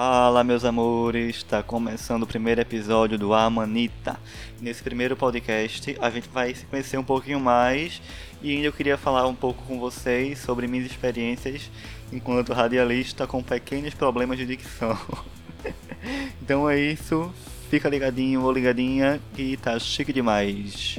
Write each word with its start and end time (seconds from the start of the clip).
Fala, 0.00 0.44
meus 0.44 0.64
amores! 0.64 1.38
Está 1.38 1.60
começando 1.60 2.22
o 2.22 2.26
primeiro 2.26 2.60
episódio 2.60 3.18
do 3.18 3.34
Amanita. 3.34 4.16
Nesse 4.60 4.80
primeiro 4.80 5.16
podcast, 5.16 5.96
a 6.00 6.08
gente 6.08 6.28
vai 6.28 6.54
se 6.54 6.64
conhecer 6.66 6.98
um 6.98 7.02
pouquinho 7.02 7.40
mais 7.40 8.00
e 8.40 8.52
ainda 8.52 8.68
eu 8.68 8.72
queria 8.72 8.96
falar 8.96 9.26
um 9.26 9.34
pouco 9.34 9.60
com 9.64 9.80
vocês 9.80 10.38
sobre 10.38 10.68
minhas 10.68 10.86
experiências 10.86 11.68
enquanto 12.12 12.52
radialista 12.52 13.26
com 13.26 13.42
pequenos 13.42 13.92
problemas 13.92 14.38
de 14.38 14.46
dicção. 14.46 14.96
então 16.40 16.70
é 16.70 16.78
isso, 16.78 17.34
fica 17.68 17.88
ligadinho 17.88 18.42
ou 18.42 18.52
ligadinha 18.52 19.20
que 19.34 19.56
tá 19.56 19.80
chique 19.80 20.12
demais. 20.12 20.96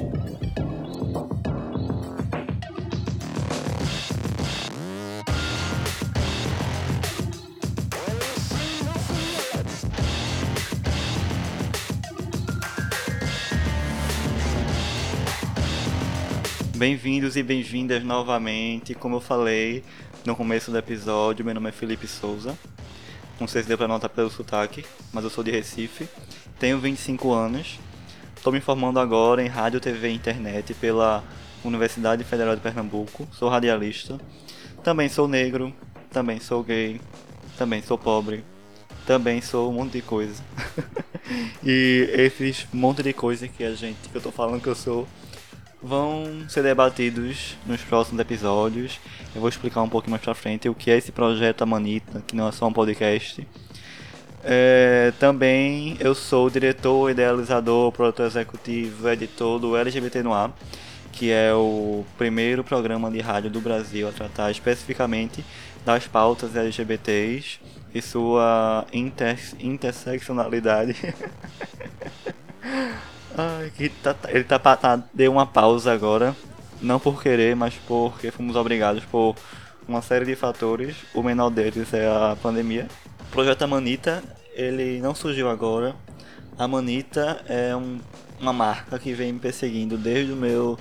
Bem-vindos 16.80 17.36
e 17.36 17.44
bem-vindas 17.44 18.02
novamente. 18.06 18.96
Como 18.96 19.18
eu 19.18 19.20
falei 19.20 19.84
no 20.26 20.34
começo 20.34 20.72
do 20.72 20.78
episódio, 20.78 21.44
meu 21.44 21.54
nome 21.54 21.68
é 21.68 21.74
Felipe 21.74 22.08
Souza. 22.08 22.58
Não 23.38 23.50
sei 23.50 23.62
se 23.62 23.68
deu 23.68 23.78
pra 23.78 23.86
notar 23.86 24.10
pelo 24.10 24.32
sotaque, 24.32 24.86
mas 25.12 25.26
eu 25.26 25.30
sou 25.30 25.44
de 25.44 25.52
Recife. 25.52 26.08
Tenho 26.58 26.80
25 26.80 27.34
anos. 27.34 27.78
Estou 28.34 28.54
me 28.54 28.62
formando 28.62 28.98
agora 28.98 29.44
em 29.44 29.50
rádio, 29.50 29.82
TV 29.82 30.08
e 30.08 30.16
internet 30.16 30.74
pela 30.74 31.22
Universidade 31.66 32.24
Federal 32.24 32.56
de 32.56 32.62
Pernambuco. 32.62 33.28
Sou 33.34 33.50
radialista. 33.50 34.18
Também 34.82 35.10
sou 35.10 35.28
negro. 35.28 35.76
Também 36.10 36.40
sou 36.40 36.64
gay. 36.64 37.02
Também 37.58 37.82
sou 37.82 37.98
pobre. 37.98 38.42
Também 39.06 39.42
sou 39.42 39.70
um 39.70 39.74
monte 39.74 39.92
de 39.92 40.02
coisa. 40.02 40.42
e 41.62 42.10
esses 42.14 42.66
monte 42.72 43.04
de 43.04 43.12
coisa 43.12 43.50
que 43.50 43.66
a 43.66 43.76
gente, 43.76 43.98
que 44.10 44.16
eu 44.16 44.22
tô 44.22 44.32
falando 44.32 44.62
que 44.62 44.70
eu 44.70 44.76
sou, 44.76 45.06
vão 45.82 46.46
ser 46.50 46.64
debatidos 46.64 47.58
nos 47.66 47.82
próximos 47.82 48.20
episódios. 48.20 49.00
Eu 49.34 49.42
vou 49.42 49.50
explicar 49.50 49.82
um 49.82 49.90
pouquinho 49.90 50.12
mais 50.12 50.24
pra 50.24 50.34
frente 50.34 50.68
o 50.68 50.76
que 50.76 50.92
é 50.92 50.98
esse 50.98 51.12
projeto 51.12 51.62
Amanita, 51.62 52.22
que 52.28 52.36
não 52.36 52.48
é 52.48 52.52
só 52.52 52.68
um 52.68 52.74
podcast. 52.74 53.48
É, 54.44 55.12
também 55.20 55.98
eu 56.00 56.16
sou 56.16 56.50
diretor, 56.50 57.12
idealizador, 57.12 57.92
produtor 57.92 58.26
executivo, 58.26 59.10
editor 59.10 59.60
do 59.60 59.76
LGBT 59.76 60.24
no 60.24 60.34
Ar, 60.34 60.52
que 61.12 61.32
é 61.32 61.54
o 61.54 62.06
primeiro 62.18 62.64
programa 62.64 63.12
de 63.12 63.20
rádio 63.20 63.50
do 63.50 63.60
Brasil 63.60 64.08
a 64.08 64.12
tratar 64.12 64.52
especificamente 64.52 65.44
das 65.86 66.08
pautas 66.08 66.56
LGBTs 66.56 67.60
e 67.94 68.02
sua 68.02 68.86
inter 68.94 69.38
interseccionalidade. 69.60 70.96
Ai, 73.42 73.72
que 73.74 73.88
tá, 73.88 74.14
ele 74.28 74.44
tá, 74.44 74.60
tá, 74.60 75.02
deu 75.14 75.32
uma 75.32 75.46
pausa 75.46 75.94
agora, 75.94 76.36
não 76.82 77.00
por 77.00 77.24
querer, 77.24 77.56
mas 77.56 77.74
porque 77.88 78.32
fomos 78.32 78.58
obrigados 78.58 79.06
por 79.06 79.34
uma 79.88 80.02
série 80.02 80.26
de 80.26 80.36
fatores. 80.36 80.98
O 81.14 81.24
menor 81.24 81.50
deles 81.50 81.94
é 81.94 82.06
a 82.06 82.36
pandemia. 82.44 82.86
O 83.22 83.32
projeto 83.32 83.62
Amanita, 83.62 84.22
ele 84.54 85.00
não 85.00 85.16
surgiu 85.16 85.50
agora. 85.50 85.96
A 86.58 86.68
Manita 86.68 87.42
é 87.48 87.74
um, 87.74 88.00
uma 88.42 88.52
marca 88.52 89.00
que 89.00 89.14
vem 89.14 89.32
me 89.32 89.40
perseguindo 89.40 89.98
desde 89.98 90.34
o 90.34 90.36
meu 90.36 90.78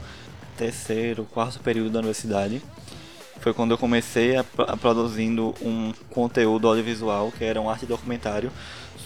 terceiro, 0.56 1.28
quarto 1.32 1.60
período 1.60 1.90
da 1.90 2.00
universidade. 2.00 2.60
Foi 3.40 3.54
quando 3.54 3.70
eu 3.70 3.78
comecei 3.78 4.36
a, 4.36 4.44
a 4.66 4.76
produzindo 4.76 5.54
um 5.62 5.92
conteúdo 6.10 6.66
audiovisual, 6.66 7.30
que 7.30 7.44
era 7.44 7.60
um 7.60 7.70
arte 7.70 7.86
documentário, 7.86 8.50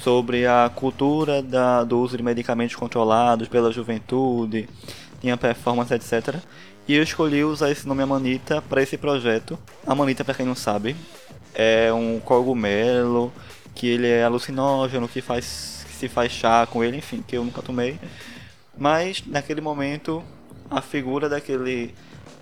sobre 0.02 0.46
a 0.46 0.70
cultura 0.74 1.40
da, 1.40 1.84
do 1.84 2.00
uso 2.00 2.16
de 2.16 2.22
medicamentos 2.22 2.74
controlados 2.74 3.46
pela 3.46 3.70
juventude, 3.70 4.68
tinha 5.20 5.36
performance, 5.36 5.94
etc. 5.94 6.36
E 6.88 6.96
eu 6.96 7.02
escolhi 7.02 7.44
usar 7.44 7.70
esse 7.70 7.86
nome 7.86 8.02
Amanita 8.02 8.60
para 8.60 8.82
esse 8.82 8.98
projeto. 8.98 9.56
Amanita, 9.86 10.24
para 10.24 10.34
quem 10.34 10.44
não 10.44 10.56
sabe, 10.56 10.96
é 11.54 11.92
um 11.92 12.18
cogumelo 12.18 13.32
que 13.76 13.86
ele 13.86 14.08
é 14.08 14.24
alucinógeno, 14.24 15.06
que 15.06 15.20
faz 15.20 15.86
que 15.88 15.94
se 15.94 16.08
faz 16.08 16.32
chá 16.32 16.66
com 16.66 16.82
ele, 16.82 16.96
enfim, 16.96 17.22
que 17.26 17.36
eu 17.36 17.44
nunca 17.44 17.62
tomei. 17.62 17.96
Mas 18.76 19.22
naquele 19.24 19.60
momento 19.60 20.22
a 20.68 20.80
figura 20.80 21.28
daquele 21.28 21.94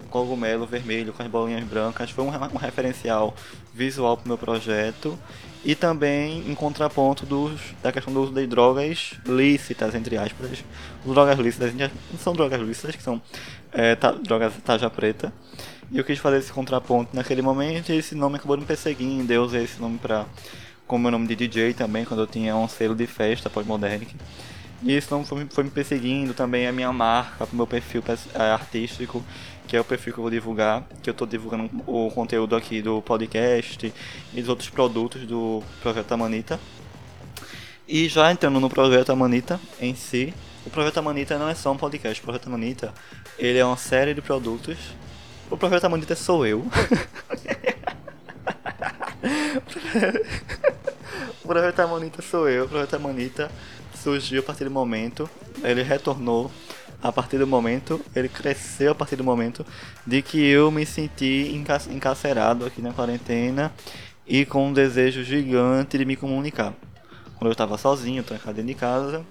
cogumelo 0.09 0.67
vermelho 0.67 1.13
com 1.13 1.23
as 1.23 1.29
bolinhas 1.29 1.63
brancas 1.65 2.11
foi 2.11 2.25
um, 2.25 2.29
um 2.29 2.59
referencial 2.59 3.35
visual 3.75 4.17
para 4.17 4.25
o 4.25 4.29
meu 4.29 4.39
projeto 4.39 5.19
e 5.65 5.75
também 5.75 6.51
em 6.51 6.55
contraponto 6.55 7.27
dos, 7.27 7.61
da 7.83 7.93
questão 7.93 8.13
do 8.13 8.23
uso 8.23 8.33
de 8.33 8.47
drogas 8.47 9.15
lícitas, 9.27 9.95
entre 9.95 10.17
aspas. 10.17 10.65
Drogas 11.05 11.39
lícitas 11.39 11.75
não 11.75 12.19
são 12.19 12.33
drogas 12.33 12.61
lícitas, 12.61 12.97
que 12.97 13.03
são 13.03 13.21
é, 13.73 13.95
ta, 13.95 14.13
drogas 14.13 14.55
taja 14.65 14.89
preta. 14.89 15.33
E 15.93 15.99
eu 15.99 16.05
quis 16.05 16.19
fazer 16.19 16.39
esse 16.39 16.53
contraponto 16.53 17.15
naquele 17.15 17.43
momento 17.43 17.91
e 17.93 17.97
esse 17.97 18.15
nome 18.15 18.37
acabou 18.37 18.57
me 18.57 18.65
perseguindo. 18.65 19.33
Eu 19.33 19.43
usei 19.43 19.65
esse 19.65 19.81
nome 19.81 19.99
para 19.99 20.25
como 20.87 21.03
meu 21.03 21.13
nome 21.13 21.29
de 21.29 21.37
DJ 21.37 21.75
também, 21.75 22.05
quando 22.05 22.21
eu 22.21 22.27
tinha 22.27 22.57
um 22.57 22.67
selo 22.67 22.95
de 22.95 23.07
festa 23.07 23.49
pós-modernic. 23.49 24.15
E 24.83 24.97
isso 24.97 25.15
não 25.15 25.25
foi, 25.25 25.47
foi 25.51 25.65
me 25.65 25.71
perseguindo 25.71 26.33
também 26.33 26.67
a 26.67 26.73
minha 26.73 26.93
marca, 26.93 27.45
o 27.45 27.55
meu 27.55 27.67
perfil 27.67 28.03
é, 28.35 28.43
artístico 28.51 29.23
que 29.71 29.77
é 29.77 29.81
o 29.81 29.85
perfil 29.85 30.13
que 30.13 30.19
eu 30.19 30.23
vou 30.23 30.31
divulgar, 30.33 30.83
que 31.01 31.09
eu 31.09 31.13
estou 31.13 31.25
divulgando 31.29 31.71
o 31.87 32.11
conteúdo 32.11 32.57
aqui 32.57 32.83
do 32.83 33.01
podcast 33.01 33.95
e 34.35 34.41
dos 34.41 34.49
outros 34.49 34.69
produtos 34.69 35.25
do 35.25 35.63
Projeto 35.81 36.11
Amanita. 36.11 36.59
E 37.87 38.09
já 38.09 38.33
entrando 38.33 38.59
no 38.59 38.69
Projeto 38.69 39.11
Amanita 39.11 39.61
em 39.81 39.95
si, 39.95 40.35
o 40.67 40.71
Projeto 40.71 40.99
Amanita 40.99 41.39
não 41.39 41.49
é 41.49 41.55
só 41.55 41.71
um 41.71 41.77
podcast, 41.77 42.21
o 42.21 42.25
Projeto 42.25 42.49
Amanita 42.49 42.93
ele 43.39 43.59
é 43.59 43.65
uma 43.65 43.77
série 43.77 44.13
de 44.13 44.21
produtos. 44.21 44.77
O 45.49 45.57
Projeto 45.57 45.85
Amanita 45.85 46.17
sou 46.17 46.45
eu. 46.45 46.67
o 51.45 51.47
Projeto 51.47 51.79
Amanita 51.79 52.21
sou 52.23 52.49
eu, 52.49 52.65
o 52.65 52.69
Projeto 52.69 52.95
Amanita 52.95 53.49
surgiu 54.03 54.41
a 54.41 54.43
partir 54.43 54.65
do 54.65 54.71
momento, 54.73 55.31
ele 55.63 55.85
retornou 55.85 56.51
a 57.03 57.11
partir 57.11 57.39
do 57.39 57.47
momento, 57.47 58.01
ele 58.15 58.29
cresceu 58.29 58.93
a 58.93 58.95
partir 58.95 59.17
do 59.17 59.25
momento 59.25 59.65
de 60.07 60.21
que 60.23 60.39
eu 60.39 60.71
me 60.71 60.85
senti 60.85 61.51
encarcerado 61.91 62.67
aqui 62.67 62.83
na 62.83 62.93
quarentena 62.93 63.73
e 64.27 64.45
com 64.45 64.69
um 64.69 64.73
desejo 64.73 65.25
gigante 65.25 65.97
de 65.97 66.05
me 66.05 66.17
comunicar. 66.17 66.75
Quando 67.37 67.47
eu 67.47 67.53
estava 67.53 67.79
sozinho, 67.79 68.23
trancado 68.23 68.55
dentro 68.55 68.69
de 68.69 68.75
casa, 68.75 69.25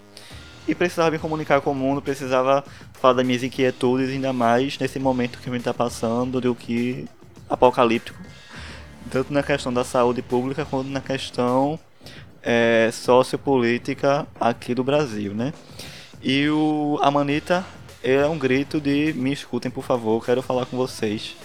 e 0.68 0.76
precisava 0.76 1.12
me 1.12 1.20
comunicar 1.20 1.62
com 1.62 1.72
o 1.72 1.76
mundo, 1.76 2.02
precisava 2.02 2.64
falar 2.94 3.14
das 3.14 3.26
minhas 3.26 3.44
inquietudes, 3.44 4.10
ainda 4.10 4.34
mais 4.34 4.78
nesse 4.78 5.00
momento 5.00 5.40
que 5.40 5.50
a 5.50 5.52
gente 5.52 5.62
está 5.62 5.74
passando, 5.74 6.40
do 6.42 6.54
que 6.54 7.08
apocalíptico, 7.50 8.20
tanto 9.10 9.34
na 9.34 9.42
questão 9.42 9.74
da 9.74 9.84
saúde 9.84 10.22
pública 10.22 10.66
quanto 10.66 10.90
na 10.90 11.02
questão 11.02 11.80
é, 12.44 12.90
sociopolítica 12.92 14.28
aqui 14.40 14.76
do 14.76 14.84
Brasil, 14.84 15.34
né? 15.34 15.54
E 16.22 16.50
o 16.50 17.00
Amanita 17.02 17.66
é 18.04 18.26
um 18.26 18.38
grito 18.38 18.82
de 18.82 19.14
me 19.14 19.32
escutem, 19.32 19.72
por 19.72 19.86
favor, 19.86 20.24
quero 20.24 20.42
falar 20.42 20.66
com 20.66 20.76
vocês. 20.76 21.36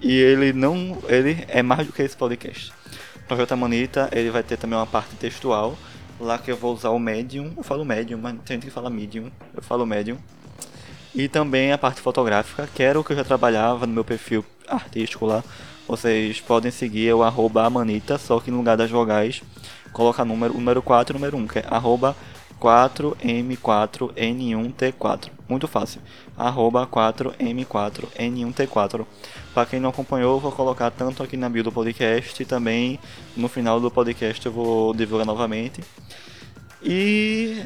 E 0.00 0.12
ele 0.18 0.52
não, 0.52 0.98
ele 1.08 1.44
é 1.46 1.62
mais 1.62 1.86
do 1.86 1.92
que 1.92 2.02
esse 2.02 2.16
podcast. 2.16 2.72
O 3.16 3.26
projeto 3.26 3.52
Amanita, 3.52 4.08
ele 4.12 4.30
vai 4.30 4.42
ter 4.42 4.56
também 4.56 4.78
uma 4.78 4.86
parte 4.86 5.14
textual, 5.16 5.76
lá 6.18 6.38
que 6.38 6.50
eu 6.50 6.56
vou 6.56 6.72
usar 6.72 6.88
o 6.90 6.98
Medium, 6.98 7.52
eu 7.54 7.62
falo 7.62 7.84
Medium, 7.84 8.18
mas 8.18 8.34
tem 8.44 8.56
gente 8.56 8.66
que 8.66 8.70
fala 8.70 8.88
Medium, 8.88 9.30
eu 9.54 9.62
falo 9.62 9.84
Medium. 9.84 10.16
E 11.14 11.28
também 11.28 11.72
a 11.72 11.78
parte 11.78 12.00
fotográfica, 12.00 12.68
que 12.74 12.82
era 12.82 12.98
o 12.98 13.04
que 13.04 13.12
eu 13.12 13.16
já 13.16 13.24
trabalhava 13.24 13.86
no 13.86 13.92
meu 13.92 14.04
perfil 14.04 14.44
artístico 14.66 15.26
lá. 15.26 15.44
Vocês 15.86 16.40
podem 16.40 16.70
seguir 16.70 17.14
o 17.14 17.22
arroba 17.22 17.64
Amanita, 17.64 18.16
só 18.16 18.40
que 18.40 18.50
no 18.50 18.56
lugar 18.56 18.76
das 18.76 18.90
vogais, 18.90 19.42
coloca 19.92 20.24
número, 20.24 20.54
número 20.54 20.80
4 20.80 21.14
e 21.14 21.20
número 21.20 21.36
1, 21.36 21.46
que 21.46 21.58
é 21.58 21.66
arroba 21.68 22.16
4M4N1T4. 22.60 25.30
Muito 25.48 25.66
fácil. 25.68 26.00
Arroba 26.36 26.84
4M4N1T4. 26.86 29.06
Para 29.52 29.66
quem 29.66 29.80
não 29.80 29.90
acompanhou, 29.90 30.40
vou 30.40 30.52
colocar 30.52 30.90
tanto 30.90 31.22
aqui 31.22 31.36
na 31.36 31.48
bio 31.48 31.62
do 31.62 31.70
podcast 31.70 32.42
e 32.42 32.46
também 32.46 32.98
no 33.36 33.48
final 33.48 33.80
do 33.80 33.88
podcast 33.90 34.44
eu 34.44 34.52
vou 34.52 34.94
divulgar 34.94 35.26
novamente. 35.26 35.82
E 36.82 37.62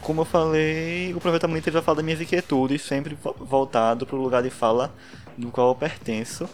como 0.00 0.22
eu 0.22 0.24
falei, 0.24 1.14
o 1.14 1.20
Projeto 1.20 1.44
Amanita 1.44 1.70
vai 1.70 1.82
falar 1.82 1.96
das 1.96 2.04
minhas 2.04 2.20
inquietudes, 2.20 2.82
sempre 2.82 3.16
voltado 3.38 4.06
para 4.06 4.16
o 4.16 4.22
lugar 4.22 4.42
de 4.42 4.50
fala 4.50 4.92
do 5.36 5.50
qual 5.50 5.68
eu 5.68 5.74
pertenço. 5.74 6.48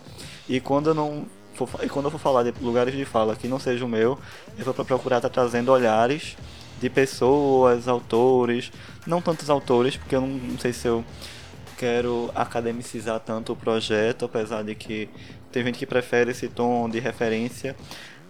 E 0.48 0.60
quando 0.60 0.90
eu 0.90 0.94
não 0.94 1.26
for, 1.54 1.68
e 1.82 1.88
quando 1.88 2.06
eu 2.06 2.10
for 2.10 2.18
falar 2.18 2.42
de 2.42 2.52
lugares 2.60 2.94
de 2.94 3.04
fala 3.04 3.36
que 3.36 3.48
não 3.48 3.58
seja 3.58 3.84
o 3.84 3.88
meu, 3.88 4.18
eu 4.58 4.64
vou 4.64 4.74
procurar 4.74 5.16
estar 5.16 5.28
tá 5.28 5.34
trazendo 5.34 5.72
olhares 5.72 6.36
de 6.80 6.90
pessoas, 6.90 7.88
autores, 7.88 8.70
não 9.06 9.20
tantos 9.20 9.48
autores, 9.50 9.96
porque 9.96 10.14
eu 10.14 10.20
não, 10.20 10.28
não 10.28 10.58
sei 10.58 10.72
se 10.72 10.86
eu 10.86 11.04
quero 11.76 12.30
academicizar 12.34 13.20
tanto 13.20 13.52
o 13.52 13.56
projeto, 13.56 14.24
apesar 14.24 14.62
de 14.62 14.74
que 14.74 15.08
tem 15.52 15.64
gente 15.64 15.78
que 15.78 15.86
prefere 15.86 16.30
esse 16.30 16.48
tom 16.48 16.88
de 16.88 16.98
referência, 16.98 17.76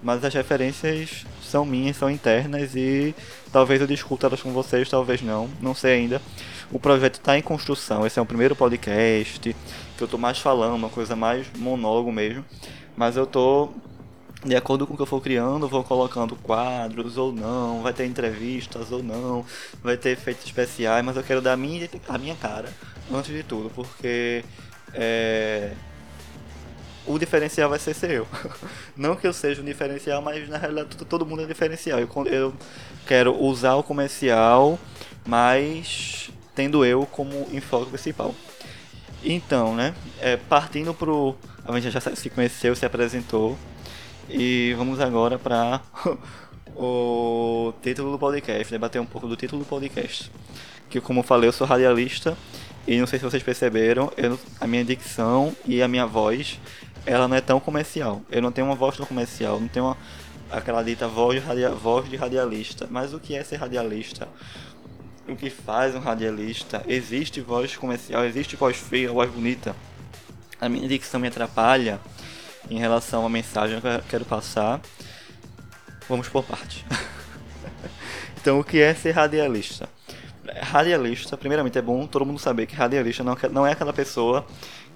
mas 0.03 0.25
as 0.25 0.35
referências 0.35 1.25
são 1.43 1.65
minhas, 1.65 1.97
são 1.97 2.11
internas 2.11 2.75
e 2.75 3.15
talvez 3.53 3.81
eu 3.81 3.87
discuta 3.87 4.27
elas 4.27 4.43
com 4.43 4.53
vocês, 4.53 4.89
talvez 4.89 5.23
não, 5.23 5.49
não 5.61 5.75
sei 5.75 5.95
ainda. 5.95 6.21
O 6.71 6.79
projeto 6.79 7.15
está 7.15 7.39
em 7.39 7.43
construção, 7.43 8.07
esse 8.07 8.19
é 8.19 8.23
o 8.23 8.27
primeiro 8.27 8.55
podcast 8.55 9.41
que 9.97 10.03
eu 10.03 10.05
estou 10.05 10.21
mais 10.21 10.39
falando, 10.39 10.75
uma 10.75 10.89
coisa 10.89 11.17
mais 11.17 11.47
monólogo 11.57 12.13
mesmo, 12.13 12.45
mas 12.97 13.17
eu 13.17 13.25
estou 13.25 13.75
de 14.47 14.57
acordo 14.57 14.87
com 14.87 14.95
o 14.95 14.97
que 14.97 15.03
eu 15.03 15.07
for 15.07 15.21
criando, 15.21 15.69
vou 15.69 15.83
colocando 15.83 16.37
quadros 16.37 17.17
ou 17.17 17.33
não, 17.33 17.83
vai 17.83 17.93
ter 17.93 18.07
entrevistas 18.07 18.93
ou 18.93 19.03
não, 19.03 19.45
vai 19.83 19.97
ter 19.97 20.11
efeitos 20.11 20.45
especiais, 20.45 21.05
mas 21.05 21.17
eu 21.17 21.23
quero 21.23 21.41
dar 21.41 21.53
a 21.53 21.57
minha, 21.57 21.89
a 22.09 22.17
minha 22.17 22.35
cara 22.37 22.73
antes 23.13 23.33
de 23.33 23.43
tudo, 23.43 23.71
porque 23.75 24.45
é, 24.95 25.73
o 27.07 27.19
diferencial 27.19 27.71
vai 27.71 27.79
ser 27.79 27.95
ser 27.95 28.11
eu. 28.11 28.27
Não 28.97 29.15
que 29.15 29.27
eu 29.27 29.33
seja 29.33 29.63
um 29.63 29.65
diferencial, 29.65 30.21
mas 30.21 30.49
na 30.49 30.59
realidade 30.59 30.97
todo 30.97 31.25
mundo 31.25 31.43
é 31.43 31.47
diferencial. 31.47 31.99
Eu, 32.01 32.09
eu 32.27 32.55
quero 33.07 33.35
usar 33.41 33.75
o 33.75 33.83
comercial, 33.83 34.79
mas 35.27 36.31
tendo 36.55 36.85
eu 36.85 37.07
como 37.07 37.49
enfoque 37.53 37.91
principal. 37.91 38.35
Então, 39.23 39.75
né, 39.75 39.95
é, 40.21 40.37
partindo 40.37 40.93
pro. 40.93 41.37
A 41.65 41.79
gente 41.81 41.93
já 41.93 42.01
se 42.01 42.31
conheceu, 42.31 42.75
se 42.77 42.87
apresentou. 42.87 43.57
E 44.29 44.75
vamos 44.77 45.01
agora 45.01 45.39
para 45.39 45.81
o 46.75 47.73
título 47.81 48.11
do 48.11 48.19
podcast, 48.19 48.73
debater 48.73 49.01
um 49.01 49.07
pouco 49.07 49.29
do 49.29 49.37
título 49.37 49.63
do 49.63 49.69
podcast. 49.69 50.31
Que, 50.91 51.01
como 51.01 51.21
eu 51.21 51.25
falei, 51.25 51.49
eu 51.49 51.53
sou 51.53 51.67
radialista 51.67 52.37
e 52.87 52.99
não 52.99 53.07
sei 53.07 53.21
se 53.21 53.25
vocês 53.25 53.43
perceberam, 53.43 54.13
eu, 54.17 54.39
a 54.61 54.67
minha 54.67 54.85
dicção 54.85 55.55
e 55.65 55.81
a 55.81 55.87
minha 55.87 56.07
voz, 56.07 56.59
ela 57.05 57.29
não 57.29 57.37
é 57.37 57.41
tão 57.41 57.61
comercial. 57.61 58.21
Eu 58.29 58.43
não 58.43 58.51
tenho 58.51 58.67
uma 58.67 58.75
voz 58.75 58.97
tão 58.97 59.07
comercial, 59.07 59.61
não 59.61 59.69
tenho 59.69 59.87
uma, 59.87 59.97
aquela 60.51 60.83
dita 60.83 61.07
voz 61.07 61.43
radia, 61.43 61.71
voz 61.71 62.11
de 62.11 62.17
radialista. 62.17 62.89
Mas 62.91 63.15
o 63.15 63.21
que 63.21 63.37
é 63.37 63.45
ser 63.45 63.57
radialista? 63.57 64.29
O 65.29 65.37
que 65.37 65.51
faz 65.51 65.95
um 65.95 66.01
radialista? 66.01 66.83
Existe 66.89 67.41
voz 67.41 67.77
comercial, 67.77 68.25
existe 68.25 68.57
voz 68.57 68.77
feia, 68.77 69.13
voz 69.13 69.31
bonita. 69.31 69.75
A 70.61 70.69
minha 70.69 70.89
dicção 70.89 71.21
me 71.21 71.29
atrapalha 71.29 72.01
em 72.71 72.79
relação 72.79 73.25
à 73.25 73.29
mensagem 73.29 73.81
que 73.81 73.87
eu 73.87 74.03
quero 74.09 74.25
passar. 74.25 74.81
Vamos 76.09 76.29
por 76.29 76.45
parte. 76.45 76.85
então, 78.41 78.61
o 78.61 78.65
que 78.65 78.81
é 78.81 78.95
ser 78.95 79.13
radialista? 79.13 79.89
Radialista, 80.63 81.37
primeiramente, 81.37 81.79
é 81.79 81.83
bom 81.83 82.07
todo 82.07 82.25
mundo 82.25 82.39
saber 82.39 82.67
que 82.67 82.75
radialista 82.75 83.25
não, 83.25 83.37
não 83.51 83.67
é 83.67 83.73
aquela 83.73 83.93
pessoa 83.93 84.47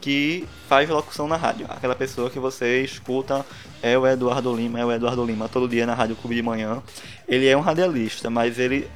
que 0.01 0.47
faz 0.69 0.89
locução 0.89 1.29
na 1.29 1.37
rádio. 1.37 1.67
Aquela 1.69 1.95
pessoa 1.95 2.31
que 2.31 2.39
você 2.39 2.83
escuta 2.83 3.45
é 3.83 3.99
o 3.99 4.07
Eduardo 4.07 4.55
Lima, 4.55 4.81
é 4.81 4.85
o 4.85 4.93
Eduardo 4.93 5.25
Lima 5.25 5.49
todo 5.49 5.69
dia 5.69 5.85
na 5.85 5.95
Rádio 5.95 6.17
Clube 6.17 6.35
de 6.35 6.43
Manhã. 6.43 6.83
Ele 7.29 7.47
é 7.47 7.57
um 7.57 7.61
radialista, 7.61 8.31
mas 8.31 8.59
ele 8.59 8.89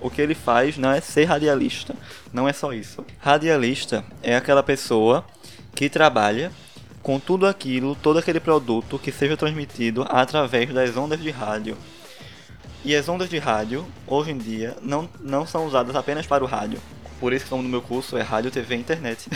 o 0.00 0.10
que 0.10 0.20
ele 0.20 0.34
faz 0.34 0.76
não 0.76 0.90
é 0.90 1.00
ser 1.00 1.24
radialista, 1.24 1.94
não 2.32 2.48
é 2.48 2.52
só 2.52 2.72
isso. 2.72 3.04
Radialista 3.20 4.04
é 4.20 4.34
aquela 4.34 4.62
pessoa 4.62 5.24
que 5.74 5.88
trabalha 5.88 6.50
com 7.02 7.18
tudo 7.18 7.46
aquilo, 7.46 7.96
todo 7.96 8.18
aquele 8.18 8.40
produto 8.40 8.98
que 8.98 9.10
seja 9.10 9.36
transmitido 9.36 10.06
através 10.08 10.72
das 10.72 10.96
ondas 10.96 11.20
de 11.20 11.30
rádio. 11.30 11.76
E 12.84 12.94
as 12.96 13.08
ondas 13.08 13.28
de 13.28 13.38
rádio, 13.38 13.86
hoje 14.06 14.30
em 14.32 14.38
dia, 14.38 14.76
não, 14.82 15.08
não 15.20 15.46
são 15.46 15.66
usadas 15.66 15.94
apenas 15.94 16.26
para 16.26 16.42
o 16.42 16.46
rádio. 16.46 16.80
Por 17.20 17.32
isso 17.32 17.46
que 17.46 17.54
o 17.54 17.56
nome 17.56 17.68
do 17.68 17.70
meu 17.70 17.80
curso 17.80 18.16
é 18.16 18.22
Rádio, 18.22 18.50
TV 18.50 18.74
e 18.74 18.80
Internet. 18.80 19.30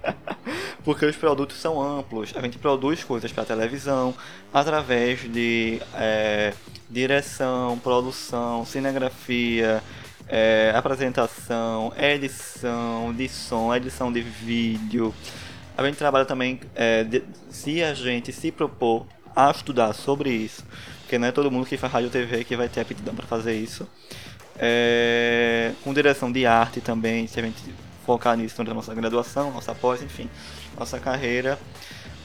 Porque 0.82 1.04
os 1.04 1.16
produtos 1.16 1.58
são 1.58 1.80
amplos. 1.80 2.32
A 2.34 2.40
gente 2.40 2.56
produz 2.56 3.04
coisas 3.04 3.30
para 3.30 3.44
televisão 3.44 4.14
através 4.52 5.20
de 5.30 5.82
é, 5.94 6.54
direção, 6.88 7.78
produção, 7.78 8.64
cinegrafia, 8.64 9.82
é, 10.26 10.72
apresentação, 10.74 11.92
edição 11.98 13.12
de 13.14 13.28
som, 13.28 13.74
edição 13.74 14.10
de 14.10 14.22
vídeo. 14.22 15.14
A 15.76 15.84
gente 15.84 15.96
trabalha 15.96 16.24
também, 16.24 16.60
é, 16.74 17.02
de, 17.02 17.22
se 17.50 17.82
a 17.82 17.94
gente 17.94 18.32
se 18.32 18.52
propor 18.52 19.06
a 19.34 19.50
estudar 19.50 19.92
sobre 19.92 20.30
isso, 20.30 20.64
porque 21.00 21.18
não 21.18 21.26
é 21.28 21.32
todo 21.32 21.50
mundo 21.50 21.66
que 21.66 21.76
faz 21.76 21.92
rádio 21.92 22.10
TV 22.10 22.44
que 22.44 22.56
vai 22.56 22.68
ter 22.68 22.80
aptidão 22.80 23.14
para 23.14 23.26
fazer 23.26 23.54
isso. 23.54 23.86
É, 24.56 25.72
com 25.82 25.92
direção 25.92 26.30
de 26.30 26.46
arte 26.46 26.80
também, 26.80 27.26
se 27.26 27.40
a 27.40 27.42
gente 27.42 27.60
focar 28.06 28.36
nisso 28.36 28.54
durante 28.56 28.70
a 28.70 28.74
nossa 28.74 28.94
graduação, 28.94 29.50
nossa 29.50 29.74
pós, 29.74 30.00
enfim, 30.02 30.30
nossa 30.78 31.00
carreira. 31.00 31.58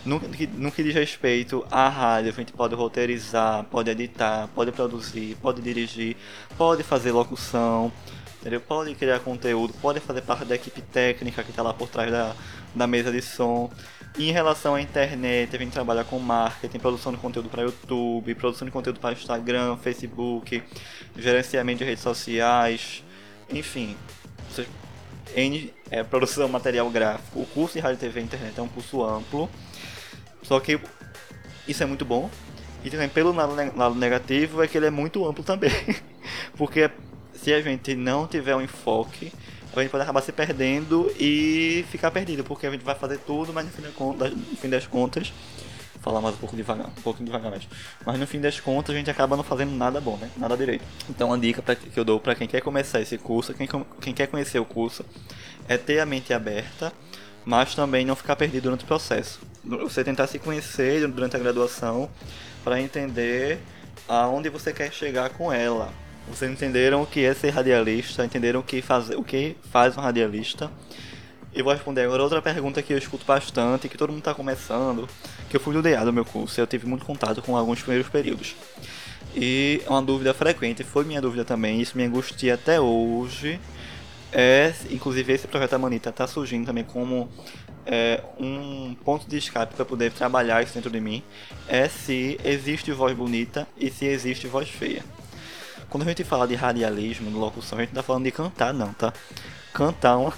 No, 0.06 0.22
no 0.54 0.72
que 0.72 0.84
diz 0.84 0.94
respeito 0.94 1.66
à 1.69 1.90
rádio, 1.90 2.31
a 2.31 2.34
gente 2.34 2.54
pode 2.54 2.74
roteirizar, 2.74 3.66
pode 3.66 3.90
editar, 3.90 4.48
pode 4.56 4.72
produzir, 4.72 5.36
pode 5.42 5.62
dirigir, 5.62 6.16
pode 6.57 6.84
fazer 6.84 7.12
locução, 7.12 7.92
entendeu? 8.39 8.62
pode 8.62 8.95
criar 8.95 9.19
conteúdo, 9.19 9.74
pode 9.81 10.00
fazer 10.00 10.21
parte 10.21 10.45
da 10.45 10.56
equipe 10.56 10.81
técnica 10.81 11.44
que 11.44 11.50
está 11.50 11.62
lá 11.62 11.74
por 11.74 11.88
trás 11.88 12.12
da, 12.12 12.36
da 12.74 12.88
mesa 12.88 13.12
de 13.12 13.21
som. 13.21 13.69
E 14.18 14.30
em 14.30 14.31
relação 14.31 14.75
à 14.75 14.81
internet, 14.81 15.56
a 15.56 15.59
gente 15.59 15.71
trabalha 15.71 16.03
com 16.03 16.18
marketing, 16.19 16.80
produção 16.80 17.12
de 17.12 17.18
conteúdo 17.18 17.50
para 17.50 17.63
YouTube, 17.63 18.33
produção 18.36 18.65
de 18.65 18.71
conteúdo 18.71 19.00
para 19.00 19.13
Instagram, 19.13 19.77
Facebook, 19.77 20.63
gerenciamento 21.15 21.80
de 21.80 21.86
redes 21.86 22.03
sociais, 22.03 23.03
enfim. 23.50 23.95
N, 25.35 25.71
é, 25.92 26.03
produção 26.03 26.50
material 26.50 26.89
gráfico. 26.89 27.42
O 27.42 27.45
curso 27.45 27.75
de 27.75 27.80
rádio, 27.80 28.00
TV 28.00 28.19
e 28.19 28.24
internet 28.24 28.59
é 28.59 28.62
um 28.63 28.68
curso 28.68 29.03
amplo 29.03 29.47
só 30.44 30.59
que 30.59 30.80
isso 31.68 31.83
é 31.83 31.85
muito 31.85 32.03
bom. 32.03 32.30
E 32.83 32.89
também 32.89 33.09
pelo 33.09 33.31
lado 33.31 33.95
negativo 33.95 34.63
é 34.63 34.68
que 34.68 34.77
ele 34.77 34.88
é 34.88 34.89
muito 34.89 35.25
amplo 35.27 35.44
também. 35.44 35.71
Porque 36.57 36.89
se 37.41 37.53
a 37.53 37.62
gente 37.62 37.95
não 37.95 38.27
tiver 38.27 38.56
um 38.56 38.62
enfoque, 38.62 39.31
a 39.75 39.81
gente 39.81 39.91
pode 39.91 40.03
acabar 40.03 40.21
se 40.21 40.31
perdendo 40.31 41.12
e 41.19 41.86
ficar 41.89 42.12
perdido, 42.12 42.44
porque 42.44 42.68
a 42.68 42.71
gente 42.71 42.83
vai 42.83 42.95
fazer 42.95 43.18
tudo, 43.19 43.53
mas 43.53 43.65
no 43.65 43.71
fim, 43.71 43.81
no 43.81 44.57
fim 44.57 44.69
das 44.69 44.86
contas, 44.86 45.31
falar 46.01 46.19
mais 46.19 46.36
um 46.36 46.38
pouco 46.38 46.56
devagar, 46.56 46.88
um 46.88 47.01
pouquinho 47.01 47.27
devagar 47.27 47.51
mais. 47.51 47.68
Mas 48.06 48.19
no 48.19 48.27
fim 48.27 48.41
das 48.41 48.59
contas 48.59 48.94
a 48.94 48.97
gente 48.97 49.09
acaba 49.09 49.38
não 49.38 49.44
fazendo 49.44 49.71
nada 49.71 50.01
bom, 50.01 50.18
né? 50.18 50.30
Nada 50.38 50.57
direito. 50.57 50.83
Então 51.09 51.31
a 51.31 51.38
dica 51.38 51.62
pra, 51.62 51.75
que 51.75 51.97
eu 51.97 52.03
dou 52.03 52.19
para 52.19 52.36
quem 52.36 52.47
quer 52.47 52.62
começar 52.62 53.00
esse 53.00 53.18
curso, 53.18 53.53
quem, 53.53 53.68
quem 54.01 54.13
quer 54.13 54.27
conhecer 54.27 54.59
o 54.59 54.65
curso, 54.65 55.06
é 55.68 55.77
ter 55.77 56.00
a 56.00 56.06
mente 56.06 56.33
aberta 56.33 56.92
mas 57.45 57.74
também 57.74 58.06
não 58.06 58.15
ficar 58.15 58.35
perdido 58.35 58.63
durante 58.63 58.83
o 58.83 58.88
processo. 58.88 59.39
Você 59.63 60.03
tentar 60.03 60.28
se 60.28 60.40
conhecer 60.40 61.07
durante 61.07 61.35
a 61.35 61.40
graduação 61.40 62.09
para 62.64 62.80
entender 62.80 63.59
aonde 64.07 64.49
você 64.49 64.73
quer 64.73 64.92
chegar 64.92 65.30
com 65.31 65.52
ela. 65.52 65.92
Vocês 66.28 66.52
entenderam 66.52 67.02
o 67.02 67.07
que 67.07 67.23
é 67.23 67.33
ser 67.33 67.49
radialista, 67.49 68.23
entenderam 68.26 68.59
o 68.59 68.64
que, 68.64 68.81
faz, 68.81 69.09
o 69.09 69.23
que 69.23 69.56
faz 69.71 69.97
um 69.97 70.02
radialista. 70.02 70.71
E 71.54 71.64
vou 71.64 71.73
responder 71.73 72.04
agora 72.04 72.21
outra 72.21 72.42
pergunta 72.42 72.81
que 72.81 72.94
eu 72.94 72.97
escuto 72.97 73.26
bastante, 73.26 73.90
que 73.90 73.97
todo 73.97 74.09
mundo 74.09 74.19
está 74.19 74.35
começando, 74.35 75.07
que 75.49 75.56
eu 75.56 75.59
fui 75.59 75.73
do 75.73 75.81
DA 75.81 76.06
do 76.06 76.14
meu 76.14 76.23
curso, 76.23 76.61
eu 76.61 76.68
tive 76.68 76.85
muito 76.85 77.04
contato 77.06 77.42
com 77.42 77.57
alguns 77.57 77.81
primeiros 77.81 78.07
períodos. 78.07 78.56
E 79.35 79.81
uma 79.88 80.02
dúvida 80.02 80.33
frequente, 80.33 80.83
foi 80.83 81.04
minha 81.04 81.21
dúvida 81.21 81.44
também, 81.44 81.81
isso 81.81 81.97
me 81.97 82.04
angustia 82.04 82.54
até 82.54 82.80
hoje, 82.80 83.59
é, 84.31 84.73
inclusive 84.92 85.33
esse 85.33 85.47
projeto 85.47 85.80
Manita 85.80 86.09
está 86.09 86.28
surgindo 86.28 86.68
também 86.68 86.83
como 86.83 87.28
é, 87.85 88.21
um 88.40 88.95
ponto 89.04 89.28
de 89.28 89.38
escape 89.38 89.73
para 89.73 89.85
poder 89.85 90.11
trabalhar 90.11 90.61
isso 90.61 90.76
dentro 90.76 90.92
de 90.92 90.99
mim, 90.99 91.23
é 91.68 91.88
se 91.88 92.40
existe 92.44 92.92
voz 92.92 93.16
bonita 93.16 93.68
e 93.76 93.90
se 93.90 94.06
existe 94.06 94.47
voz 94.47 94.69
feia. 94.69 95.04
Quando 95.90 96.04
a 96.04 96.06
gente 96.06 96.24
fala 96.24 96.48
de 96.48 96.54
radialismo, 96.56 97.31
de 97.31 97.36
locução, 97.36 97.78
a 97.78 97.81
gente 97.81 97.94
não 97.94 98.02
está 98.02 98.04
falando 98.04 98.24
de 98.24 98.31
cantar 98.31 98.74
não, 98.74 98.94
tá? 98.94 99.12
Cantar 99.74 100.18
uma 100.18 100.31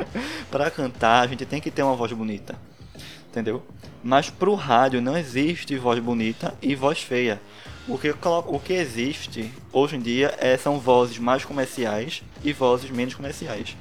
para 0.50 0.70
cantar 0.70 1.22
a 1.22 1.26
gente 1.26 1.44
tem 1.44 1.60
que 1.60 1.70
ter 1.70 1.82
uma 1.82 1.94
voz 1.94 2.12
bonita, 2.12 2.56
entendeu? 3.28 3.62
Mas 4.02 4.30
para 4.30 4.48
o 4.48 4.54
rádio 4.54 5.00
não 5.02 5.16
existe 5.16 5.76
voz 5.76 5.98
bonita 5.98 6.54
e 6.62 6.74
voz 6.74 7.02
feia. 7.02 7.40
O 7.86 7.98
que, 7.98 8.14
o 8.46 8.58
que 8.58 8.72
existe 8.72 9.52
hoje 9.70 9.96
em 9.96 10.00
dia 10.00 10.34
é, 10.38 10.56
são 10.56 10.78
vozes 10.78 11.18
mais 11.18 11.44
comerciais 11.44 12.22
e 12.42 12.52
vozes 12.52 12.90
menos 12.90 13.14
comerciais. 13.14 13.76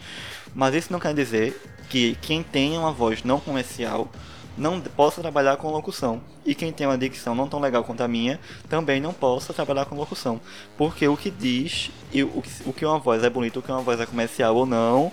Mas 0.53 0.75
isso 0.75 0.92
não 0.92 1.00
quer 1.00 1.13
dizer 1.13 1.62
que 1.89 2.18
quem 2.22 2.44
tem 2.44 2.77
uma 2.77 2.92
voz 2.92 3.24
não 3.24 3.39
comercial 3.39 4.10
não 4.57 4.79
possa 4.79 5.22
trabalhar 5.22 5.57
com 5.57 5.72
locução. 5.72 6.22
E 6.45 6.53
quem 6.53 6.72
tem 6.72 6.86
uma 6.86 6.98
dicção 6.98 7.33
não 7.33 7.48
tão 7.48 7.60
legal 7.60 7.83
quanto 7.83 8.01
a 8.01 8.07
minha 8.07 8.39
também 8.69 9.01
não 9.01 9.13
possa 9.13 9.53
trabalhar 9.53 9.86
com 9.86 9.95
locução. 9.95 10.39
Porque 10.77 11.07
o 11.07 11.17
que 11.17 11.31
diz 11.31 11.91
e 12.12 12.24
o 12.24 12.43
o 12.65 12.74
que 12.74 12.86
uma 12.86 13.00
voz 13.00 13.24
é 13.24 13.29
bonita, 13.29 13.60
o 13.60 13.62
que 13.62 13.72
uma 13.72 13.81
voz 13.81 14.00
é 14.00 14.05
comercial 14.05 14.55
ou 14.55 14.65
não, 14.65 15.12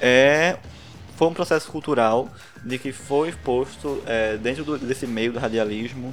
é 0.00 0.56
foi 1.16 1.28
um 1.28 1.34
processo 1.34 1.70
cultural 1.70 2.28
de 2.64 2.78
que 2.78 2.92
foi 2.92 3.30
posto 3.32 4.02
é, 4.06 4.36
dentro 4.36 4.64
do, 4.64 4.78
desse 4.78 5.06
meio 5.06 5.32
do 5.32 5.38
radialismo 5.38 6.12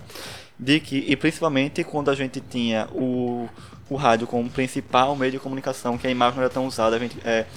de 0.59 0.79
que, 0.79 1.03
e 1.07 1.15
principalmente 1.15 1.83
quando 1.83 2.11
a 2.11 2.15
gente 2.15 2.39
tinha 2.39 2.87
o, 2.93 3.49
o 3.89 3.95
rádio 3.95 4.27
como 4.27 4.47
principal 4.47 5.15
meio 5.15 5.31
de 5.31 5.39
comunicação, 5.39 5.97
que 5.97 6.05
a 6.05 6.11
imagem 6.11 6.35
não 6.35 6.43
era 6.43 6.53
tão 6.53 6.67
usada, 6.67 6.95
a 6.95 6.99
gente, 6.99 7.17
é, 7.25 7.47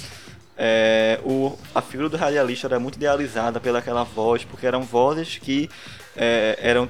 é, 0.57 1.21
o, 1.25 1.57
a 1.75 1.83
figura 1.83 2.09
do 2.09 2.17
radialista 2.17 2.67
era 2.67 2.79
muito 2.79 2.97
idealizada 2.97 3.61
pelaquela 3.61 4.05
voz, 4.05 4.45
porque 4.45 4.67
eram 4.67 4.83
vozes 4.83 5.39
que 5.39 5.69
é, 6.17 6.59
eram 6.61 6.89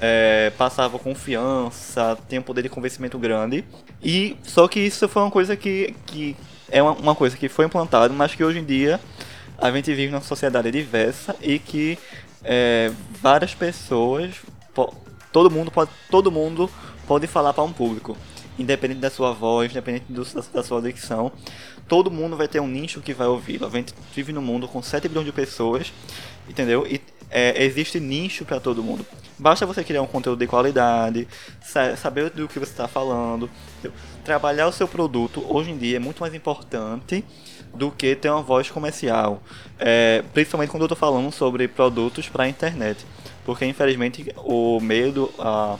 é, 0.00 0.52
passava 0.56 0.98
confiança, 0.98 2.16
tem 2.28 2.38
um 2.38 2.42
poder 2.42 2.62
de 2.62 2.68
convencimento 2.68 3.18
grande. 3.18 3.64
E 4.02 4.36
só 4.42 4.66
que 4.68 4.80
isso 4.80 5.08
foi 5.08 5.22
uma 5.22 5.30
coisa 5.30 5.56
que, 5.56 5.94
que 6.06 6.36
é 6.70 6.82
uma, 6.82 6.92
uma 6.92 7.14
coisa 7.14 7.36
que 7.36 7.48
foi 7.48 7.66
implantada, 7.66 8.12
mas 8.12 8.34
que 8.34 8.44
hoje 8.44 8.58
em 8.58 8.64
dia 8.64 9.00
a 9.58 9.70
gente 9.70 9.92
vive 9.94 10.10
numa 10.10 10.20
sociedade 10.20 10.70
diversa 10.70 11.36
e 11.40 11.58
que 11.58 11.98
é, 12.42 12.90
várias 13.20 13.54
pessoas, 13.54 14.34
todo 15.32 15.50
mundo 15.50 15.70
pode, 15.70 15.90
todo 16.10 16.30
mundo 16.30 16.70
pode 17.06 17.26
falar 17.26 17.52
para 17.52 17.64
um 17.64 17.72
público, 17.72 18.16
independente 18.58 19.00
da 19.00 19.10
sua 19.10 19.32
voz, 19.32 19.70
independente 19.70 20.06
do, 20.08 20.24
da, 20.24 20.42
da, 20.52 20.62
sua 20.62 20.80
dicção, 20.80 21.32
todo 21.88 22.10
mundo 22.10 22.36
vai 22.36 22.48
ter 22.48 22.60
um 22.60 22.68
nicho 22.68 23.00
que 23.00 23.12
vai 23.12 23.26
ouvir. 23.26 23.62
A 23.64 23.68
gente 23.68 23.94
vive 24.14 24.32
num 24.32 24.42
mundo 24.42 24.68
com 24.68 24.82
7 24.82 25.08
bilhões 25.08 25.26
de 25.26 25.32
pessoas, 25.32 25.92
entendeu? 26.48 26.86
E 26.86 27.00
é, 27.30 27.64
existe 27.64 27.98
nicho 27.98 28.44
para 28.44 28.60
todo 28.60 28.82
mundo. 28.82 29.04
Basta 29.36 29.66
você 29.66 29.82
criar 29.82 30.02
um 30.02 30.06
conteúdo 30.06 30.38
de 30.38 30.46
qualidade, 30.46 31.26
saber 31.96 32.30
do 32.30 32.46
que 32.46 32.58
você 32.58 32.70
está 32.70 32.86
falando. 32.86 33.50
Trabalhar 34.24 34.68
o 34.68 34.72
seu 34.72 34.86
produto 34.86 35.44
hoje 35.48 35.72
em 35.72 35.76
dia 35.76 35.96
é 35.96 35.98
muito 35.98 36.20
mais 36.20 36.32
importante 36.32 37.24
do 37.74 37.90
que 37.90 38.14
ter 38.14 38.30
uma 38.30 38.42
voz 38.42 38.70
comercial. 38.70 39.42
É, 39.78 40.22
principalmente 40.32 40.70
quando 40.70 40.82
eu 40.82 40.86
estou 40.86 40.96
falando 40.96 41.32
sobre 41.32 41.66
produtos 41.66 42.28
para 42.28 42.44
a 42.44 42.48
internet. 42.48 43.04
Porque 43.44 43.64
infelizmente 43.66 44.32
o 44.36 44.80
meio 44.80 45.12
do. 45.12 45.30
A, 45.38 45.76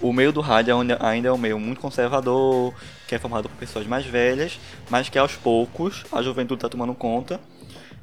o 0.00 0.12
meio 0.12 0.32
do 0.32 0.40
rádio 0.40 0.76
ainda 1.00 1.28
é 1.28 1.32
um 1.32 1.38
meio 1.38 1.58
muito 1.58 1.80
conservador, 1.80 2.74
que 3.06 3.14
é 3.14 3.18
formado 3.18 3.48
por 3.48 3.56
pessoas 3.56 3.86
mais 3.86 4.04
velhas, 4.04 4.58
mas 4.90 5.08
que 5.08 5.18
aos 5.18 5.34
poucos 5.34 6.04
a 6.12 6.22
juventude 6.22 6.58
está 6.58 6.68
tomando 6.68 6.94
conta 6.94 7.40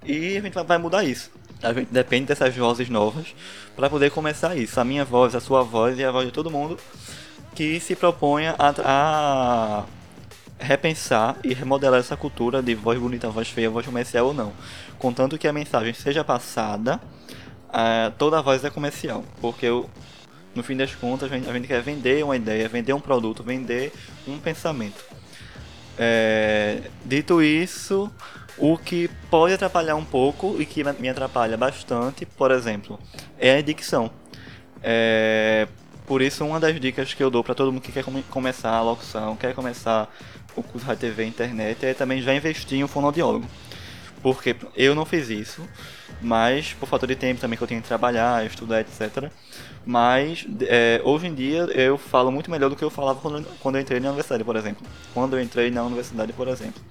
e 0.06 0.38
a 0.38 0.42
gente 0.42 0.54
vai 0.54 0.78
mudar 0.78 1.04
isso. 1.04 1.32
A 1.62 1.72
gente 1.72 1.92
depende 1.92 2.26
dessas 2.26 2.56
vozes 2.56 2.90
novas 2.90 3.34
para 3.76 3.90
poder 3.90 4.12
começar 4.12 4.56
isso. 4.58 4.80
A 4.80 4.84
minha 4.84 5.06
voz, 5.06 5.34
a 5.34 5.40
sua 5.40 5.64
voz 5.64 5.98
e 5.98 6.04
a 6.04 6.12
voz 6.12 6.26
de 6.26 6.32
todo 6.32 6.52
mundo 6.52 6.78
que 7.56 7.80
se 7.80 7.96
proponha 7.96 8.56
a, 8.58 8.74
a 8.84 9.86
repensar 10.60 11.38
e 11.44 11.54
remodelar 11.54 12.00
essa 12.00 12.18
cultura 12.18 12.62
de 12.62 12.74
voz 12.76 13.00
bonita, 13.00 13.30
voz 13.30 13.50
feia, 13.50 13.70
voz 13.70 13.86
comercial 13.86 14.28
ou 14.28 14.34
não. 14.34 14.52
Contanto 14.98 15.38
que 15.38 15.48
a 15.48 15.54
mensagem 15.54 15.94
seja 15.94 16.24
passada, 16.24 17.00
uh, 17.70 18.12
toda 18.18 18.40
a 18.40 18.42
voz 18.42 18.64
é 18.64 18.70
comercial. 18.70 19.24
Porque 19.40 19.66
eu, 19.66 19.90
no 20.56 20.64
fim 20.64 20.76
das 20.76 20.94
contas 20.96 21.32
a 21.32 21.36
gente, 21.36 21.50
a 21.50 21.54
gente, 21.54 21.68
quer 21.68 21.82
vender 21.82 22.24
uma 22.24 22.36
ideia, 22.36 22.68
vender 22.70 22.94
um 22.94 23.00
produto, 23.00 23.44
vender 23.44 23.92
um 24.28 24.38
pensamento. 24.40 25.04
É, 25.98 26.82
dito 27.06 27.42
isso, 27.42 28.12
o 28.58 28.78
que 28.78 29.10
pode 29.30 29.54
atrapalhar 29.54 29.96
um 29.96 30.06
pouco 30.06 30.56
e 30.60 30.66
que 30.66 30.84
me 30.84 31.10
atrapalha 31.10 31.58
bastante, 31.58 32.26
por 32.26 32.52
exemplo, 32.52 33.00
é 33.38 33.58
a 33.58 33.62
dicção. 33.62 34.12
É, 34.82 35.68
por 36.06 36.22
isso, 36.22 36.46
uma 36.46 36.60
das 36.60 36.80
dicas 36.80 37.14
que 37.14 37.24
eu 37.24 37.30
dou 37.30 37.44
para 37.44 37.56
todo 37.56 37.72
mundo 37.72 37.82
que 37.82 37.92
quer 37.92 38.04
come 38.04 38.24
começar 38.24 38.72
a 38.72 38.82
locução, 38.82 39.36
quer 39.36 39.54
começar 39.54 40.14
o 40.56 40.62
curso 40.62 40.86
de 40.88 40.96
TV 40.96 41.26
internet 41.26 41.86
é 41.86 41.94
também 41.94 42.22
já 42.22 42.34
investir 42.34 42.80
em 42.80 42.84
um 42.84 42.88
fonoaudiólogo. 42.88 43.48
Porque 44.24 44.56
eu 44.76 44.96
não 44.96 45.06
fiz 45.06 45.30
isso, 45.30 45.62
mas 46.22 46.74
por 46.74 46.88
falta 46.88 47.06
de 47.06 47.16
tempo 47.16 47.42
também 47.42 47.58
que 47.58 47.64
eu 47.64 47.68
tinha 47.68 47.82
que 47.82 47.88
trabalhar, 47.88 48.46
estudar, 48.46 48.80
etc. 48.80 49.30
Mas 49.86 50.48
é, 50.62 51.02
hoje 51.04 51.28
em 51.28 51.36
dia 51.36 51.64
eu 51.74 51.98
falo 51.98 52.32
muito 52.32 52.50
melhor 52.50 52.70
do 52.70 52.76
que 52.76 52.84
eu 52.84 52.90
falava 52.90 53.20
quando, 53.20 53.46
quando 53.60 53.76
eu 53.76 53.82
entrei 53.82 54.00
na 54.00 54.08
universidade, 54.08 54.44
por 54.46 54.56
exemplo. 54.56 54.88
Quando 55.14 55.36
eu 55.36 55.44
entrei 55.44 55.70
na 55.70 55.84
universidade, 55.84 56.32
por 56.32 56.48
exemplo. 56.48 56.82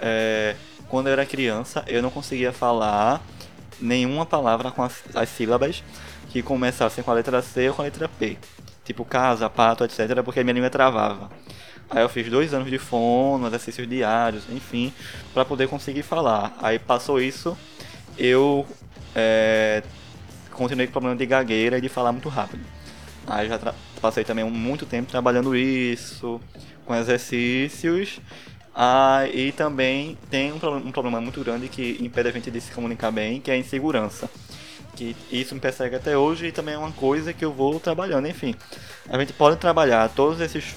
É, 0.00 0.56
quando 0.88 1.08
eu 1.08 1.12
era 1.12 1.26
criança, 1.26 1.84
eu 1.86 2.00
não 2.00 2.10
conseguia 2.10 2.50
falar 2.50 3.22
nenhuma 3.78 4.24
palavra 4.24 4.70
com 4.70 4.82
as, 4.82 5.02
as 5.14 5.28
sílabas 5.28 5.84
que 6.30 6.42
começassem 6.42 7.04
com 7.04 7.10
a 7.10 7.14
letra 7.14 7.42
C 7.42 7.68
ou 7.68 7.74
com 7.74 7.82
a 7.82 7.84
letra 7.84 8.08
P. 8.08 8.38
Tipo 8.84 9.04
casa, 9.04 9.50
pato, 9.50 9.84
etc. 9.84 10.22
Porque 10.24 10.42
minha 10.42 10.54
língua 10.54 10.70
travava. 10.70 11.30
Aí 11.90 12.02
eu 12.02 12.08
fiz 12.08 12.28
dois 12.28 12.52
anos 12.54 12.70
de 12.70 12.78
fono, 12.78 13.46
exercícios 13.46 13.88
diários, 13.88 14.44
enfim, 14.50 14.92
para 15.32 15.44
poder 15.44 15.68
conseguir 15.68 16.02
falar. 16.02 16.56
Aí 16.60 16.78
passou 16.78 17.20
isso, 17.20 17.56
eu 18.18 18.66
é, 19.14 19.82
continuei 20.50 20.86
com 20.86 20.92
problema 20.92 21.16
de 21.16 21.26
gagueira 21.26 21.78
e 21.78 21.80
de 21.80 21.88
falar 21.88 22.12
muito 22.12 22.28
rápido. 22.28 22.64
Aí 23.26 23.48
já 23.48 23.58
passei 24.00 24.24
também 24.24 24.44
muito 24.44 24.86
tempo 24.86 25.10
trabalhando 25.10 25.54
isso, 25.56 26.40
com 26.84 26.94
exercícios. 26.94 28.20
Ah, 28.74 29.26
e 29.32 29.52
também 29.52 30.18
tem 30.28 30.52
um, 30.52 30.56
um 30.56 30.90
problema 30.90 31.20
muito 31.20 31.40
grande 31.42 31.68
que 31.68 31.96
impede 32.00 32.28
a 32.28 32.32
gente 32.32 32.50
de 32.50 32.60
se 32.60 32.72
comunicar 32.72 33.12
bem, 33.12 33.40
que 33.40 33.50
é 33.50 33.54
a 33.54 33.56
insegurança 33.56 34.28
que 34.94 35.16
isso 35.30 35.54
me 35.54 35.60
persegue 35.60 35.96
até 35.96 36.16
hoje 36.16 36.46
e 36.46 36.52
também 36.52 36.74
é 36.74 36.78
uma 36.78 36.92
coisa 36.92 37.32
que 37.32 37.44
eu 37.44 37.52
vou 37.52 37.78
trabalhando. 37.80 38.28
Enfim, 38.28 38.54
a 39.08 39.18
gente 39.18 39.32
pode 39.32 39.56
trabalhar 39.56 40.08
todos 40.10 40.40
esses 40.40 40.74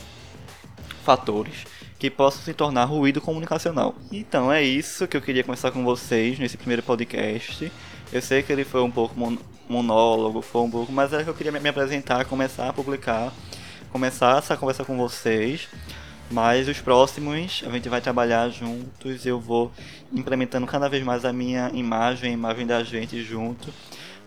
fatores 1.08 1.64
que 1.98 2.10
possam 2.10 2.42
se 2.42 2.54
tornar 2.54 2.84
ruído 2.84 3.22
comunicacional. 3.22 3.96
Então 4.12 4.52
é 4.52 4.62
isso 4.62 5.08
que 5.08 5.16
eu 5.16 5.22
queria 5.22 5.42
conversar 5.42 5.72
com 5.72 5.82
vocês 5.86 6.38
nesse 6.38 6.58
primeiro 6.58 6.84
podcast. 6.84 7.72
Eu 8.12 8.22
sei 8.22 8.44
que 8.44 8.52
ele 8.52 8.66
foi 8.66 8.82
um 8.82 8.92
pouco 8.92 9.18
mon 9.18 9.38
monólogo, 9.70 10.42
foi 10.42 10.62
um 10.62 10.70
pouco, 10.70 10.92
mas 10.92 11.14
é 11.14 11.24
que 11.24 11.30
eu 11.30 11.34
queria 11.34 11.52
me 11.52 11.70
apresentar, 11.70 12.26
começar 12.26 12.70
a 12.70 12.74
publicar, 12.74 13.34
começar 13.90 14.38
essa 14.38 14.58
conversa 14.58 14.84
com 14.84 14.98
vocês. 14.98 15.70
Mas 16.30 16.68
os 16.68 16.82
próximos 16.82 17.64
a 17.66 17.70
gente 17.70 17.88
vai 17.88 18.02
trabalhar 18.02 18.50
juntos, 18.50 19.26
eu 19.26 19.40
vou 19.40 19.72
implementando 20.12 20.68
cada 20.68 20.90
vez 20.90 21.02
mais 21.04 21.24
a 21.24 21.32
minha 21.32 21.72
imagem, 21.74 22.32
a 22.32 22.34
imagem 22.34 22.68
da 22.68 22.84
gente 22.84 23.24
junto 23.24 23.74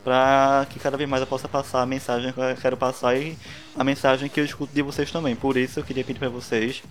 para 0.02 0.66
que 0.70 0.78
cada 0.78 0.96
vez 0.96 1.06
mais 1.08 1.20
eu 1.20 1.26
possa 1.26 1.48
passar 1.48 1.82
a 1.82 1.86
mensagem 1.86 2.32
que 2.32 2.40
eu 2.40 2.56
quero 2.56 2.76
passar 2.76 3.16
e 3.16 3.36
a 3.76 3.84
mensagem 3.84 4.28
que 4.28 4.40
eu 4.40 4.44
escuto 4.44 4.74
de 4.74 4.82
vocês 4.82 5.08
também. 5.10 5.34
Por 5.36 5.56
isso 5.56 5.80
eu 5.80 5.84
queria 5.84 6.04
pedir 6.04 6.18
para 6.18 6.28
vocês 6.28 6.82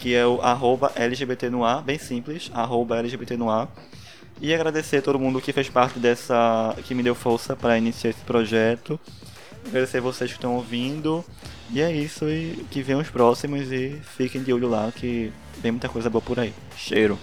que 0.00 0.14
é 0.14 0.26
o 0.26 0.40
arroba 0.40 0.90
LGBT 0.96 1.50
no 1.50 1.62
ar, 1.62 1.82
bem 1.82 1.98
simples, 1.98 2.50
arroba 2.54 2.98
LGBT 2.98 3.36
no 3.36 3.50
ar. 3.50 3.68
E 4.40 4.54
agradecer 4.54 4.96
a 4.96 5.02
todo 5.02 5.18
mundo 5.18 5.40
que 5.40 5.52
fez 5.52 5.68
parte 5.68 5.98
dessa. 5.98 6.74
que 6.84 6.94
me 6.94 7.02
deu 7.02 7.14
força 7.14 7.54
para 7.54 7.76
iniciar 7.76 8.10
esse 8.10 8.22
projeto. 8.22 8.98
Agradecer 9.66 10.00
vocês 10.00 10.30
que 10.30 10.38
estão 10.38 10.56
ouvindo. 10.56 11.22
E 11.70 11.80
é 11.80 11.92
isso, 11.92 12.26
e 12.28 12.66
que 12.70 12.82
venham 12.82 13.00
os 13.00 13.10
próximos 13.10 13.70
e 13.70 14.00
fiquem 14.16 14.42
de 14.42 14.52
olho 14.52 14.68
lá 14.68 14.90
que 14.90 15.30
tem 15.62 15.70
muita 15.70 15.88
coisa 15.88 16.08
boa 16.08 16.22
por 16.22 16.40
aí. 16.40 16.52
Cheiro! 16.76 17.18